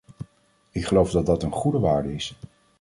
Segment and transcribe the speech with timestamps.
[0.71, 2.35] Ik geloof dat dat een goede waarde is.